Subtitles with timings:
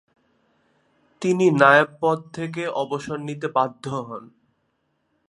[1.21, 4.23] তিনি নায়েবপদ থেকে অবসর নিতে বাধ্য হন।